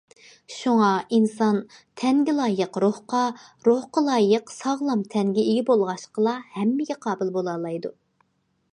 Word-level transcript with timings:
شۇڭا 0.51 0.87
ئىنسان‹‹ 1.17 1.59
تەنگە 2.03 2.35
لايىق 2.37 2.79
روھقا، 2.85 3.21
روھقا 3.69 4.05
لايىق 4.09 4.57
ساغلام 4.57 5.07
تەنگە 5.15 5.47
ئىگە 5.47 5.69
بولغاچقىلا 5.71 6.37
ھەممىگە 6.59 7.03
قابىل›› 7.07 7.35
بولالايدۇ. 7.39 7.99